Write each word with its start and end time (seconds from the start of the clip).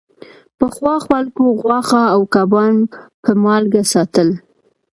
پخوا 0.57 0.95
خلکو 1.07 1.43
غوښه 1.61 2.03
او 2.13 2.21
کبان 2.35 2.75
په 3.23 3.31
مالګه 3.43 3.83
ساتل. 3.93 4.29